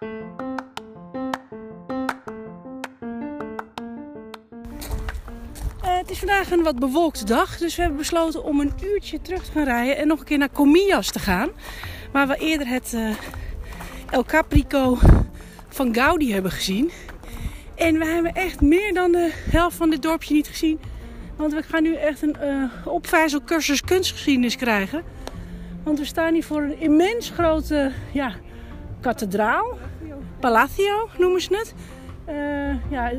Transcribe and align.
Eh, 0.00 0.06
het 5.82 6.10
is 6.10 6.18
vandaag 6.18 6.50
een 6.50 6.62
wat 6.62 6.78
bewolkte 6.78 7.24
dag, 7.24 7.58
dus 7.58 7.76
we 7.76 7.82
hebben 7.82 7.98
besloten 7.98 8.44
om 8.44 8.60
een 8.60 8.72
uurtje 8.82 9.20
terug 9.20 9.44
te 9.44 9.50
gaan 9.50 9.64
rijden 9.64 9.96
en 9.96 10.06
nog 10.06 10.18
een 10.18 10.24
keer 10.24 10.38
naar 10.38 10.50
Comillas 10.50 11.10
te 11.10 11.18
gaan. 11.18 11.50
Waar 12.12 12.28
we 12.28 12.36
eerder 12.36 12.66
het 12.66 12.94
eh, 12.94 13.10
El 14.10 14.24
Caprico 14.24 14.98
van 15.68 15.94
Gaudi 15.94 16.32
hebben 16.32 16.50
gezien. 16.50 16.90
En 17.74 17.98
we 17.98 18.06
hebben 18.06 18.34
echt 18.34 18.60
meer 18.60 18.94
dan 18.94 19.12
de 19.12 19.30
helft 19.50 19.76
van 19.76 19.90
dit 19.90 20.02
dorpje 20.02 20.34
niet 20.34 20.48
gezien. 20.48 20.80
Want 21.36 21.52
we 21.52 21.62
gaan 21.62 21.82
nu 21.82 21.94
echt 21.94 22.22
een 22.22 22.36
uh, 22.42 22.86
opvijzelcursus 22.86 23.80
kunstgeschiedenis 23.80 24.56
krijgen. 24.56 25.04
Want 25.84 25.98
we 25.98 26.04
staan 26.04 26.32
hier 26.34 26.44
voor 26.44 26.62
een 26.62 26.80
immens 26.80 27.30
grote 27.30 27.92
ja, 28.12 28.34
kathedraal. 29.00 29.78
Palacio 30.40 31.08
noemen 31.18 31.40
ze 31.40 31.56
het. 31.56 31.74
Uh, 32.28 32.90
ja, 32.90 33.10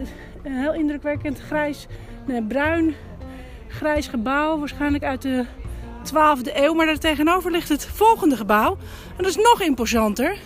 een 0.44 0.54
heel 0.54 0.74
indrukwekkend 0.74 1.40
grijs, 1.40 1.88
nee, 2.26 2.44
bruin, 2.44 2.96
grijs 3.68 4.08
gebouw. 4.08 4.60
Waarschijnlijk 4.60 5.04
uit 5.04 5.22
de 5.22 5.46
12e 6.06 6.56
eeuw. 6.56 6.74
Maar 6.74 6.86
daar 6.86 6.98
tegenover 6.98 7.52
ligt 7.52 7.70
het 7.70 7.86
volgende 7.86 8.36
gebouw. 8.36 8.78
En 9.18 9.24
dat 9.24 9.28
is 9.28 9.36
nog 9.36 9.62
imposanter. 9.62 10.38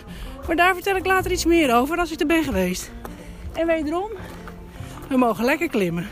Maar 0.46 0.56
daar 0.56 0.74
vertel 0.74 0.96
ik 0.96 1.06
later 1.06 1.30
iets 1.30 1.44
meer 1.44 1.74
over 1.74 1.98
als 1.98 2.12
ik 2.12 2.20
er 2.20 2.26
ben 2.26 2.44
geweest. 2.44 2.90
En 3.52 3.66
wederom, 3.66 4.10
we 5.08 5.16
mogen 5.16 5.44
lekker 5.44 5.68
klimmen. 5.68 6.08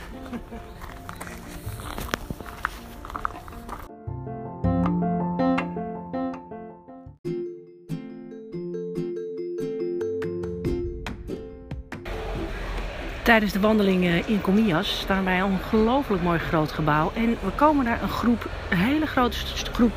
Tijdens 13.24 13.52
de 13.52 13.60
wandeling 13.60 14.04
eh, 14.04 14.28
in 14.28 14.40
Comillas 14.40 14.98
staan 14.98 15.24
wij 15.24 15.38
een 15.38 15.44
ongelooflijk 15.44 16.22
mooi 16.22 16.38
groot 16.38 16.72
gebouw. 16.72 17.12
En 17.14 17.28
we 17.28 17.50
komen 17.54 17.84
daar 17.84 18.02
een 18.02 18.08
groep, 18.08 18.48
een 18.70 18.76
hele 18.76 19.06
grote 19.06 19.36
groep 19.72 19.92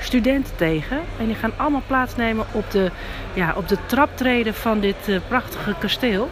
studenten 0.00 0.56
tegen. 0.56 1.00
En 1.18 1.26
die 1.26 1.34
gaan 1.34 1.52
allemaal 1.56 1.82
plaatsnemen 1.86 2.46
op 2.52 2.70
de, 2.70 2.90
ja, 3.34 3.52
op 3.56 3.68
de 3.68 3.76
traptreden 3.86 4.54
van 4.54 4.80
dit 4.80 4.96
uh, 5.08 5.20
prachtige 5.28 5.74
kasteel. 5.78 6.30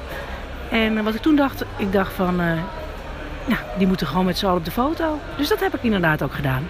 En 0.71 0.93
uh, 0.97 1.03
wat 1.03 1.15
ik 1.15 1.21
toen 1.21 1.37
dacht, 1.37 1.65
ik 1.77 1.93
dacht 1.93 2.13
van, 2.13 2.37
ja, 3.47 3.59
die 3.79 3.87
moeten 3.87 4.07
gewoon 4.07 4.25
met 4.25 4.39
z'n 4.39 4.47
allen 4.47 4.59
op 4.59 4.65
de 4.65 4.71
foto. 4.71 5.19
Dus 5.37 5.49
dat 5.49 5.61
heb 5.61 5.75
ik 5.75 5.83
inderdaad 5.83 6.23
ook 6.23 6.35
gedaan. 6.35 6.67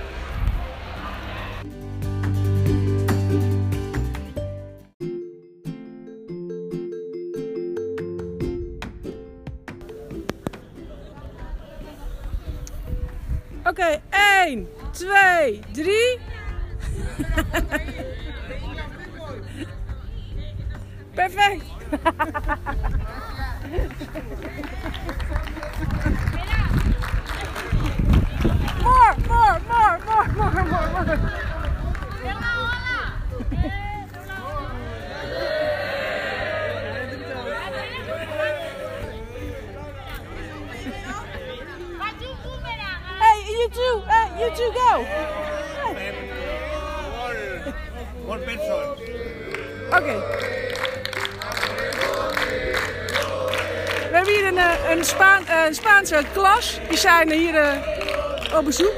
Oké, 13.72 14.00
okay, 14.10 14.52
1, 14.52 14.68
2, 14.92 15.08
3. 15.72 16.20
Perfect. 21.14 21.64
more, 28.82 29.16
more, 29.28 29.60
more, 29.68 29.98
more, 30.04 30.26
more, 30.36 30.64
more, 30.64 30.88
more. 30.90 31.42
Hey, 43.22 43.38
you 43.46 43.68
two, 43.70 44.02
uh, 44.08 44.28
Oké. 49.90 50.14
We 54.10 54.18
hebben 54.18 54.34
hier 54.34 54.46
een, 54.46 54.58
een, 54.90 55.04
Spaan, 55.04 55.42
een 55.66 55.74
Spaanse 55.74 56.22
klas. 56.32 56.80
Die 56.88 56.98
zijn 56.98 57.30
hier 57.30 57.54
uh, 57.54 58.58
op 58.58 58.64
bezoek. 58.64 58.92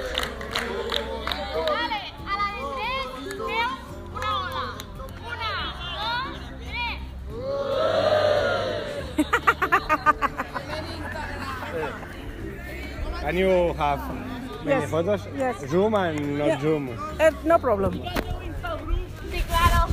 Can 13.20 13.36
you 13.36 13.74
have 13.76 14.00
Yes. 14.66 14.90
photos? 14.90 15.20
Yes. 15.36 15.56
Zoom 15.68 15.94
and 15.94 16.38
not 16.38 16.46
Yeah. 16.46 16.60
zoom. 16.60 16.88
Uh, 17.20 17.30
no 17.44 17.58
problem. 17.58 17.92
Sí, 19.30 19.42
claro. 19.48 19.88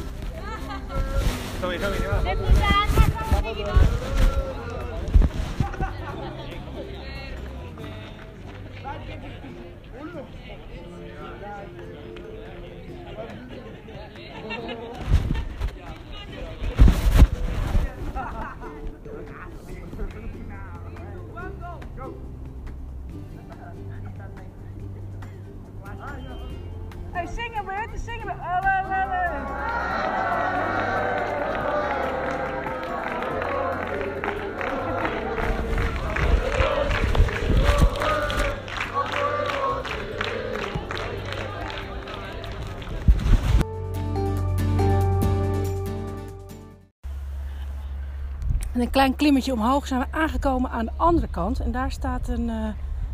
En 48.74 48.82
een 48.82 48.90
klein 48.90 49.16
klimmetje 49.16 49.54
omhoog 49.54 49.88
zijn 49.88 50.00
we 50.00 50.06
aangekomen 50.12 50.72
aan 50.72 50.86
de 50.86 50.92
andere 50.96 51.28
kant. 51.28 51.60
En 51.60 51.72
daar 51.72 51.92
staat 51.92 52.28
een, 52.28 52.48
uh, 52.48 52.68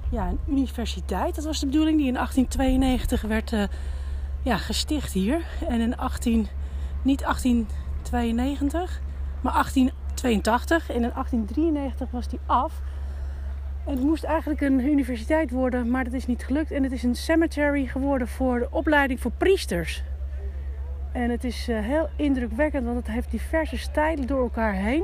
ja, 0.09 0.28
een 0.28 0.40
universiteit. 0.47 1.35
Dat 1.35 1.45
was 1.45 1.59
de 1.59 1.66
bedoeling 1.66 1.97
die 1.97 2.07
in 2.07 2.13
1892 2.13 3.22
werd 3.22 3.51
uh, 3.51 3.63
ja, 4.41 4.57
gesticht 4.57 5.13
hier. 5.13 5.46
En 5.67 5.79
in 5.79 5.97
18, 5.97 6.47
niet 7.01 7.19
1892, 7.19 9.01
maar 9.41 9.53
1882. 9.53 10.90
En 10.90 10.96
in 10.96 11.12
1893 11.13 12.12
was 12.12 12.28
die 12.28 12.40
af. 12.46 12.81
En 13.85 13.94
het 13.94 14.03
moest 14.03 14.23
eigenlijk 14.23 14.62
een 14.62 14.79
universiteit 14.79 15.51
worden, 15.51 15.90
maar 15.90 16.03
dat 16.03 16.13
is 16.13 16.25
niet 16.25 16.44
gelukt. 16.44 16.72
En 16.72 16.84
het 16.84 16.91
is 16.91 17.03
een 17.03 17.16
cemetery 17.16 17.85
geworden 17.85 18.28
voor 18.28 18.59
de 18.59 18.67
opleiding 18.72 19.19
voor 19.19 19.31
priesters. 19.31 20.03
En 21.12 21.29
het 21.29 21.44
is 21.44 21.69
uh, 21.69 21.79
heel 21.79 22.09
indrukwekkend, 22.16 22.85
want 22.85 22.97
het 22.97 23.07
heeft 23.07 23.31
diverse 23.31 23.78
stijlen 23.78 24.28
door 24.28 24.41
elkaar 24.41 24.73
heen. 24.73 25.03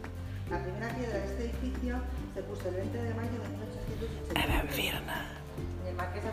La 0.51 0.59
primera 0.59 0.89
piedra 0.95 1.17
de 1.17 1.25
este 1.25 1.43
edificio 1.45 1.95
se 2.33 2.41
puso 2.41 2.67
el 2.67 2.75
20 2.75 3.03
de 3.03 3.13
mayo 3.13 3.37
de 3.43 3.49
1880. 3.49 4.33
En 4.33 4.45
we 4.47 4.53
hebben 4.57 4.75
weer 4.75 4.93
een, 4.99 5.09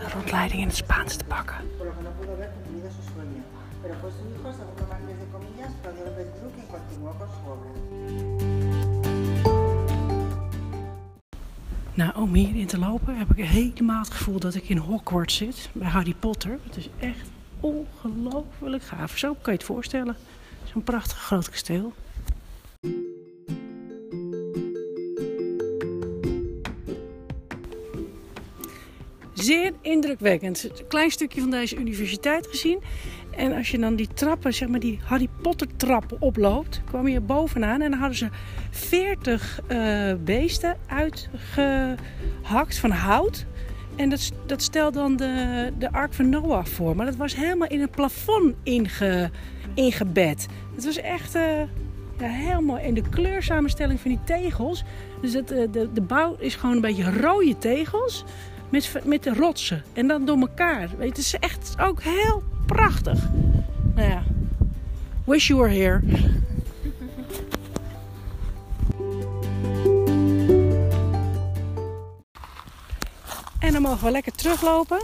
een 0.03 0.11
rondleiding 0.11 0.61
in 0.61 0.67
het 0.67 0.77
Spaans 0.77 1.17
te 1.17 1.25
pakken. 1.25 1.57
por 1.77 1.87
lo 1.87 1.93
que 1.97 2.03
no 2.03 2.11
pudo 2.21 2.37
ver 2.37 2.51
cumplido 2.55 2.89
su 2.97 3.03
sueño. 3.13 3.43
Pero 3.83 3.95
fue 4.01 4.11
su 4.11 4.23
hijo, 4.33 4.49
segundo 4.61 4.83
marqués 4.93 5.19
de 5.23 5.27
comillas, 5.35 5.71
Claudio 5.83 6.05
López 6.05 6.27
quien 6.55 6.67
continuó 6.77 7.11
con 7.19 7.29
su 7.35 7.43
obra. 7.53 7.71
Nou, 11.95 12.13
om 12.17 12.35
hierin 12.35 12.67
te 12.67 12.79
lopen 12.79 13.19
heb 13.19 13.31
ik 13.35 13.45
helemaal 13.45 14.03
het 14.03 14.11
gevoel 14.11 14.41
dat 14.41 14.55
ik 14.55 14.69
in 14.69 14.77
Hogwarts 14.77 15.37
zit. 15.37 15.71
Bij 15.73 15.89
Harry 15.89 16.15
Potter. 16.15 16.59
Het 16.65 16.77
is 16.77 16.89
echt 16.99 17.29
ongelooflijk 17.61 18.83
gaaf. 18.83 19.19
Zo 19.19 19.35
kan 19.35 19.53
je 19.53 19.59
het 19.59 19.69
voorstellen. 19.69 20.17
Zo'n 20.65 20.83
prachtig 20.83 21.19
groot 21.19 21.51
kasteel. 21.51 21.93
Zeer 29.43 29.73
indrukwekkend. 29.81 30.65
Een 30.65 30.87
klein 30.87 31.11
stukje 31.11 31.41
van 31.41 31.51
deze 31.51 31.77
universiteit 31.77 32.47
gezien. 32.47 32.81
En 33.31 33.53
als 33.53 33.71
je 33.71 33.79
dan 33.79 33.97
die 33.97 34.09
trappen, 34.15 34.55
zeg 34.55 34.69
maar 34.69 34.81
die 34.81 34.99
Harry 35.05 35.29
Potter 35.43 35.67
trappen 35.77 36.17
oploopt, 36.21 36.81
kwam 36.85 37.09
je 37.09 37.21
bovenaan 37.21 37.81
en 37.81 37.91
dan 37.91 37.99
hadden 37.99 38.19
ze 38.19 38.29
40 38.71 39.61
uh, 39.69 40.13
beesten 40.25 40.77
uitgehakt 40.87 42.79
van 42.79 42.91
hout. 42.91 43.47
En 43.97 44.09
dat, 44.09 44.33
dat 44.47 44.63
stelde 44.63 44.99
dan 44.99 45.17
de, 45.17 45.73
de 45.79 45.93
Ark 45.93 46.13
van 46.13 46.29
Noach 46.29 46.69
voor. 46.69 46.97
Maar 46.97 47.07
dat 47.07 47.17
was 47.17 47.37
helemaal 47.37 47.69
in 47.69 47.81
een 47.81 47.91
plafond 47.91 48.55
inge, 48.63 49.31
ingebed. 49.75 50.47
Het 50.75 50.85
was 50.85 50.97
echt 50.97 51.37
uh, 51.37 51.63
ja, 52.47 52.61
mooi. 52.61 52.83
En 52.83 52.95
de 52.95 53.09
kleursamenstelling 53.11 54.01
van 54.01 54.11
die 54.11 54.21
tegels. 54.25 54.85
Dus 55.21 55.35
uh, 55.35 55.43
de, 55.47 55.89
de 55.93 56.01
bouw 56.01 56.37
is 56.39 56.55
gewoon 56.55 56.75
een 56.75 56.81
beetje 56.81 57.21
rode 57.21 57.59
tegels. 57.59 58.25
Met, 58.71 59.01
met 59.05 59.23
de 59.23 59.35
rotsen. 59.35 59.85
En 59.93 60.09
dan 60.09 60.25
door 60.25 60.39
elkaar. 60.39 60.89
Weet, 60.99 61.09
het 61.09 61.19
is 61.19 61.35
echt 61.35 61.75
ook 61.81 62.03
heel 62.03 62.43
prachtig. 62.67 63.19
Nou 63.95 64.09
ja. 64.09 64.23
Wish 65.25 65.49
you 65.49 65.61
were 65.61 65.75
here. 65.75 66.01
En 73.59 73.73
dan 73.73 73.83
mogen 73.83 74.05
we 74.05 74.11
lekker 74.11 74.33
teruglopen. 74.33 75.01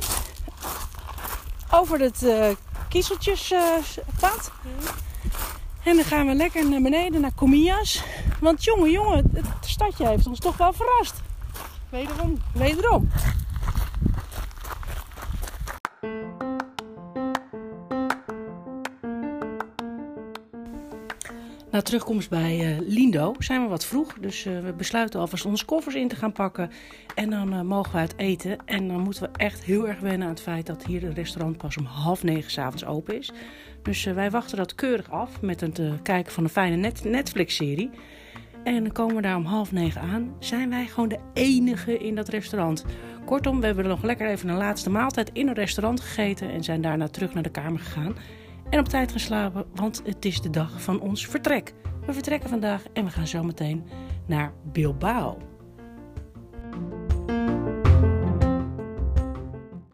Over 1.70 2.00
het 2.00 2.22
uh, 2.22 2.46
kiezeltjespad. 2.88 4.50
En 5.82 5.96
dan 5.96 6.04
gaan 6.04 6.26
we 6.26 6.34
lekker 6.34 6.68
naar 6.68 6.82
beneden 6.82 7.20
naar 7.20 7.34
Comillas. 7.34 8.04
Want 8.40 8.64
jongen, 8.64 8.90
jongen, 8.90 9.30
het 9.34 9.46
stadje 9.60 10.06
heeft 10.06 10.26
ons 10.26 10.38
toch 10.38 10.56
wel 10.56 10.72
verrast. 10.72 11.22
Wederom, 11.88 12.42
wederom. 12.52 13.10
Terugkomst 21.84 22.30
bij 22.30 22.76
uh, 22.76 22.88
Lindo 22.88 23.34
zijn 23.38 23.62
we 23.62 23.68
wat 23.68 23.86
vroeg. 23.86 24.14
Dus 24.20 24.46
uh, 24.46 24.60
we 24.60 24.72
besluiten 24.72 25.20
alvast 25.20 25.44
onze 25.44 25.64
koffers 25.64 25.94
in 25.94 26.08
te 26.08 26.16
gaan 26.16 26.32
pakken. 26.32 26.70
En 27.14 27.30
dan 27.30 27.54
uh, 27.54 27.60
mogen 27.60 27.92
we 27.92 27.98
uit 27.98 28.14
eten. 28.16 28.58
En 28.64 28.88
dan 28.88 29.00
moeten 29.00 29.22
we 29.22 29.28
echt 29.38 29.64
heel 29.64 29.88
erg 29.88 30.00
wennen 30.00 30.22
aan 30.22 30.34
het 30.34 30.42
feit 30.42 30.66
dat 30.66 30.84
hier 30.84 31.02
het 31.02 31.16
restaurant 31.16 31.56
pas 31.56 31.76
om 31.76 31.84
half 31.84 32.22
negen 32.22 32.50
s'avonds 32.50 32.84
open 32.84 33.18
is. 33.18 33.32
Dus 33.82 34.04
wij 34.04 34.30
wachten 34.30 34.56
dat 34.56 34.74
keurig 34.74 35.10
af 35.10 35.40
met 35.40 35.60
het 35.60 35.80
kijken 36.02 36.32
van 36.32 36.44
een 36.44 36.50
fijne 36.50 36.76
net 36.76 37.04
Netflix-serie. 37.04 37.90
En 38.64 38.82
dan 38.82 38.92
komen 38.92 39.16
we 39.16 39.22
daar 39.22 39.36
om 39.36 39.44
half 39.44 39.72
negen 39.72 40.00
aan. 40.00 40.34
Zijn 40.38 40.70
wij 40.70 40.86
gewoon 40.86 41.08
de 41.08 41.18
enige 41.34 41.98
in 41.98 42.14
dat 42.14 42.28
restaurant. 42.28 42.84
Kortom, 43.24 43.60
we 43.60 43.66
hebben 43.66 43.88
nog 43.88 44.02
lekker 44.02 44.28
even 44.28 44.48
een 44.48 44.56
laatste 44.56 44.90
maaltijd 44.90 45.30
in 45.32 45.48
een 45.48 45.54
restaurant 45.54 46.00
gegeten. 46.00 46.50
En 46.50 46.64
zijn 46.64 46.80
daarna 46.80 47.08
terug 47.08 47.34
naar 47.34 47.42
de 47.42 47.50
kamer 47.50 47.80
gegaan 47.80 48.16
en 48.74 48.80
op 48.80 48.88
tijd 48.88 49.10
gaan 49.10 49.20
slapen, 49.20 49.66
want 49.74 50.02
het 50.04 50.24
is 50.24 50.40
de 50.40 50.50
dag 50.50 50.82
van 50.82 51.00
ons 51.00 51.26
vertrek. 51.26 51.74
We 52.06 52.12
vertrekken 52.12 52.48
vandaag 52.48 52.82
en 52.92 53.04
we 53.04 53.10
gaan 53.10 53.26
zo 53.26 53.42
meteen 53.42 53.84
naar 54.26 54.52
Bilbao. 54.72 55.53